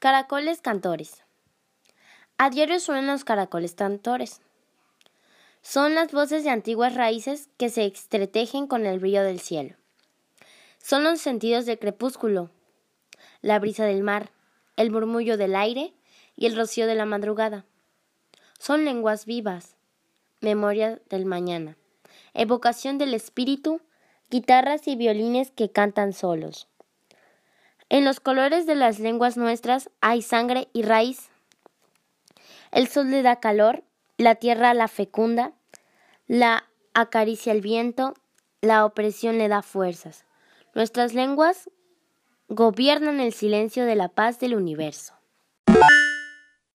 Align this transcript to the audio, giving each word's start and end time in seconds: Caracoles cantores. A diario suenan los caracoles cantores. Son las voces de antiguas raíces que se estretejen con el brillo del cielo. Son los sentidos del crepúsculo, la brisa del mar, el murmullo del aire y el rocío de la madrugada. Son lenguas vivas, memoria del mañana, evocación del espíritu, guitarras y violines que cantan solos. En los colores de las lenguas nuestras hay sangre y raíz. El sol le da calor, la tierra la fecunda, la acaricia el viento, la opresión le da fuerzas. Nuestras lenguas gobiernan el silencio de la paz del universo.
Caracoles 0.00 0.60
cantores. 0.60 1.24
A 2.36 2.50
diario 2.50 2.78
suenan 2.78 3.08
los 3.08 3.24
caracoles 3.24 3.74
cantores. 3.74 4.40
Son 5.60 5.96
las 5.96 6.12
voces 6.12 6.44
de 6.44 6.50
antiguas 6.50 6.94
raíces 6.94 7.48
que 7.56 7.68
se 7.68 7.84
estretejen 7.84 8.68
con 8.68 8.86
el 8.86 9.00
brillo 9.00 9.24
del 9.24 9.40
cielo. 9.40 9.74
Son 10.80 11.02
los 11.02 11.20
sentidos 11.20 11.66
del 11.66 11.80
crepúsculo, 11.80 12.48
la 13.42 13.58
brisa 13.58 13.86
del 13.86 14.04
mar, 14.04 14.30
el 14.76 14.92
murmullo 14.92 15.36
del 15.36 15.56
aire 15.56 15.94
y 16.36 16.46
el 16.46 16.54
rocío 16.54 16.86
de 16.86 16.94
la 16.94 17.04
madrugada. 17.04 17.64
Son 18.60 18.84
lenguas 18.84 19.26
vivas, 19.26 19.74
memoria 20.40 21.02
del 21.10 21.24
mañana, 21.24 21.76
evocación 22.34 22.98
del 22.98 23.14
espíritu, 23.14 23.80
guitarras 24.30 24.86
y 24.86 24.94
violines 24.94 25.50
que 25.50 25.72
cantan 25.72 26.12
solos. 26.12 26.68
En 27.90 28.04
los 28.04 28.20
colores 28.20 28.66
de 28.66 28.74
las 28.74 28.98
lenguas 28.98 29.36
nuestras 29.36 29.90
hay 30.00 30.22
sangre 30.22 30.68
y 30.72 30.82
raíz. 30.82 31.30
El 32.70 32.88
sol 32.88 33.10
le 33.10 33.22
da 33.22 33.40
calor, 33.40 33.82
la 34.18 34.34
tierra 34.34 34.74
la 34.74 34.88
fecunda, 34.88 35.52
la 36.26 36.64
acaricia 36.92 37.52
el 37.52 37.62
viento, 37.62 38.14
la 38.60 38.84
opresión 38.84 39.38
le 39.38 39.48
da 39.48 39.62
fuerzas. 39.62 40.26
Nuestras 40.74 41.14
lenguas 41.14 41.70
gobiernan 42.48 43.20
el 43.20 43.32
silencio 43.32 43.86
de 43.86 43.94
la 43.94 44.08
paz 44.08 44.38
del 44.38 44.54
universo. 44.54 45.14